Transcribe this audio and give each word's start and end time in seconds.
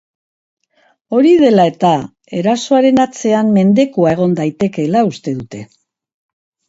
Hori 1.17 1.33
dela 1.41 1.65
eta, 1.71 1.91
erasoaren 2.39 3.03
atzean 3.05 3.53
mendekua 3.59 4.15
egon 4.17 4.37
daitekeela 4.41 5.05
uste 5.11 5.35
dute. 5.43 5.63